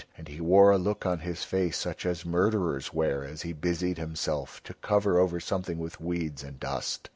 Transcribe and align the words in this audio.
And 0.17 0.27
he 0.27 0.41
wore 0.41 0.71
a 0.71 0.79
look 0.79 1.05
on 1.05 1.19
his 1.19 1.43
face 1.43 1.77
such 1.77 2.07
as 2.07 2.25
murderers 2.25 2.91
wear 2.91 3.23
as 3.23 3.43
he 3.43 3.53
busied 3.53 3.99
himself 3.99 4.59
to 4.63 4.73
cover 4.73 5.19
over 5.19 5.39
something 5.39 5.77
with 5.77 6.01
weeds 6.01 6.41
and 6.43 6.59
dust. 6.59 7.07